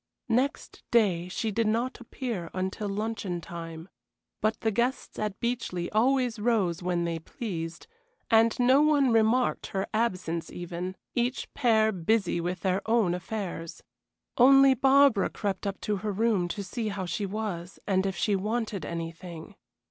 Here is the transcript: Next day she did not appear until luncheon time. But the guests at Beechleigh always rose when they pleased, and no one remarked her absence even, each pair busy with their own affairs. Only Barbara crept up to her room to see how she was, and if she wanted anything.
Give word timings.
Next 0.29 0.81
day 0.89 1.27
she 1.27 1.51
did 1.51 1.67
not 1.67 1.99
appear 2.01 2.49
until 2.55 2.89
luncheon 2.89 3.39
time. 3.39 3.87
But 4.41 4.61
the 4.61 4.71
guests 4.71 5.19
at 5.19 5.39
Beechleigh 5.39 5.89
always 5.91 6.39
rose 6.39 6.81
when 6.81 7.03
they 7.03 7.19
pleased, 7.19 7.85
and 8.31 8.59
no 8.59 8.81
one 8.81 9.11
remarked 9.11 9.67
her 9.67 9.85
absence 9.93 10.51
even, 10.51 10.95
each 11.13 11.53
pair 11.53 11.91
busy 11.91 12.41
with 12.41 12.61
their 12.61 12.81
own 12.89 13.13
affairs. 13.13 13.83
Only 14.39 14.73
Barbara 14.73 15.29
crept 15.29 15.67
up 15.67 15.79
to 15.81 15.97
her 15.97 16.11
room 16.11 16.47
to 16.47 16.63
see 16.63 16.87
how 16.87 17.05
she 17.05 17.27
was, 17.27 17.77
and 17.85 18.07
if 18.07 18.15
she 18.15 18.35
wanted 18.35 18.83
anything. 18.83 19.53